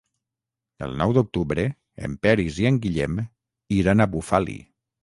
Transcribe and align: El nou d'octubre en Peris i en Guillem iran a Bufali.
El 0.87 0.95
nou 1.01 1.13
d'octubre 1.17 1.67
en 2.09 2.17
Peris 2.25 2.59
i 2.65 2.69
en 2.73 2.83
Guillem 2.87 3.25
iran 3.81 4.05
a 4.05 4.11
Bufali. 4.17 4.63